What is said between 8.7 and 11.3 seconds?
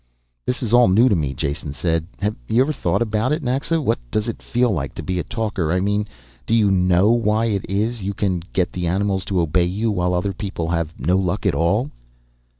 the animals to obey you while other people have no